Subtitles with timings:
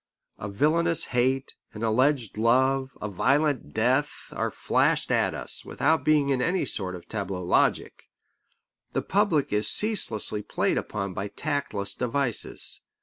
[0.39, 6.29] A villainous hate, an alleged love, a violent death, are flashed at us, without being
[6.29, 8.09] in any sort of tableau logic.
[8.93, 12.81] The public is ceaselessly played upon by tactless devices.